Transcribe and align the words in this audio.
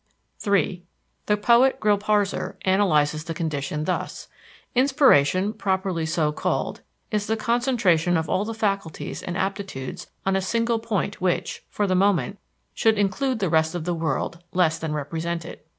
"III. 0.51 0.83
The 1.27 1.37
poet 1.37 1.79
Grillparzer 1.79 2.55
analyzes 2.63 3.25
the 3.25 3.35
condition, 3.35 3.83
thus: 3.83 4.27
"Inspiration, 4.73 5.53
properly 5.53 6.07
so 6.07 6.31
called, 6.31 6.81
is 7.11 7.27
the 7.27 7.37
concentration 7.37 8.17
of 8.17 8.27
all 8.27 8.43
the 8.43 8.55
faculties 8.55 9.21
and 9.21 9.37
aptitudes 9.37 10.07
on 10.25 10.35
a 10.35 10.41
single 10.41 10.79
point 10.79 11.21
which, 11.21 11.63
for 11.69 11.85
the 11.85 11.93
moment, 11.93 12.39
should 12.73 12.97
include 12.97 13.37
the 13.37 13.47
rest 13.47 13.75
of 13.75 13.85
the 13.85 13.93
world 13.93 14.39
less 14.53 14.79
than 14.79 14.91
represent 14.93 15.45
it. 15.45 15.67